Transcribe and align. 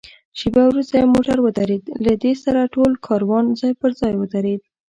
شېبه 0.39 0.61
وروسته 0.67 0.93
یو 0.95 1.09
موټر 1.15 1.37
ودرېد، 1.41 1.83
له 2.05 2.13
دې 2.23 2.33
سره 2.43 2.71
ټول 2.75 2.91
کاروان 3.07 3.45
ځای 3.59 3.73
پر 3.81 3.91
ځای 3.99 4.13
ودرېد. 4.17 4.61